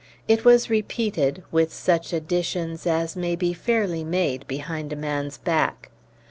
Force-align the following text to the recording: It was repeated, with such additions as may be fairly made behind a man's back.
It 0.27 0.43
was 0.43 0.67
repeated, 0.67 1.43
with 1.51 1.71
such 1.71 2.11
additions 2.11 2.87
as 2.87 3.15
may 3.15 3.35
be 3.35 3.53
fairly 3.53 4.03
made 4.03 4.47
behind 4.47 4.91
a 4.91 4.95
man's 4.95 5.37
back. 5.37 5.91